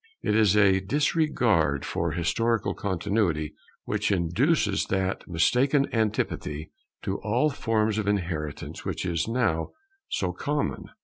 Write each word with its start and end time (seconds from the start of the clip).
It 0.23 0.35
is 0.35 0.57
a 0.57 0.79
disregard 0.79 1.85
for 1.85 2.09
historical 2.13 2.73
Continuity 2.73 3.53
which 3.85 4.11
induces 4.11 4.85
that 4.85 5.27
mistaken 5.27 5.87
antipathy 5.93 6.71
to 7.03 7.19
all 7.19 7.51
forms 7.51 7.99
of 7.99 8.07
inheritance 8.07 8.83
which 8.83 9.05
is 9.05 9.27
now 9.27 9.73
so 10.09 10.31
common. 10.33 10.85